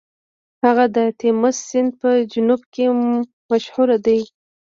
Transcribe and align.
هغه 0.63 0.85
د 0.95 0.97
تیمس 1.19 1.55
سیند 1.69 1.89
په 2.01 2.09
جنوب 2.31 2.61
کې 2.73 2.85
مشهور 3.49 3.89
دی. 4.05 4.19